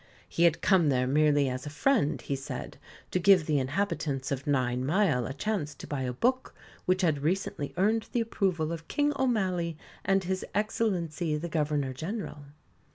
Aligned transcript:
He 0.27 0.45
had 0.45 0.63
come 0.63 0.89
there 0.89 1.05
merely 1.05 1.47
as 1.47 1.67
a 1.67 1.69
friend, 1.69 2.19
he 2.19 2.35
said, 2.35 2.79
to 3.11 3.19
give 3.19 3.45
the 3.45 3.59
inhabitants 3.59 4.31
of 4.31 4.45
Ninemile 4.47 5.29
a 5.29 5.33
chance 5.35 5.75
to 5.75 5.85
buy 5.85 6.01
a 6.01 6.11
book 6.11 6.55
which 6.87 7.03
had 7.03 7.21
recently 7.21 7.71
earned 7.77 8.09
the 8.11 8.21
approval 8.21 8.71
of 8.71 8.87
King 8.87 9.13
O'Malley 9.19 9.77
and 10.03 10.23
His 10.23 10.43
Excellency 10.55 11.37
the 11.37 11.49
Governor 11.49 11.93
General. 11.93 12.45